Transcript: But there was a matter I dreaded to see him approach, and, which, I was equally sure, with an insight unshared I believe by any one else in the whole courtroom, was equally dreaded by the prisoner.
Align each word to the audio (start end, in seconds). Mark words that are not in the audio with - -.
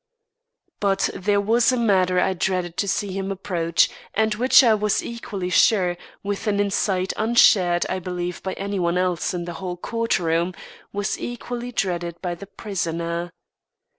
But 0.79 1.11
there 1.13 1.39
was 1.39 1.71
a 1.71 1.77
matter 1.77 2.19
I 2.19 2.33
dreaded 2.33 2.75
to 2.77 2.87
see 2.87 3.11
him 3.11 3.31
approach, 3.31 3.87
and, 4.15 4.33
which, 4.33 4.63
I 4.63 4.73
was 4.73 5.03
equally 5.05 5.51
sure, 5.51 5.95
with 6.23 6.47
an 6.47 6.59
insight 6.59 7.13
unshared 7.17 7.85
I 7.87 7.99
believe 7.99 8.41
by 8.41 8.53
any 8.53 8.79
one 8.79 8.97
else 8.97 9.35
in 9.35 9.45
the 9.45 9.53
whole 9.61 9.77
courtroom, 9.77 10.55
was 10.91 11.19
equally 11.19 11.71
dreaded 11.71 12.19
by 12.19 12.33
the 12.33 12.47
prisoner. 12.47 13.29